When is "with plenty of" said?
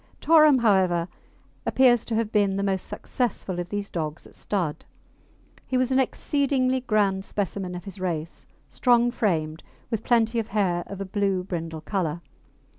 9.91-10.47